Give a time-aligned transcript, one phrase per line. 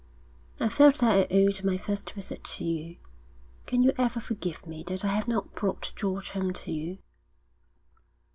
[0.59, 2.97] 'I felt that I owed my first visit to you.
[3.67, 6.97] Can you ever forgive me that I have not brought George home to you?'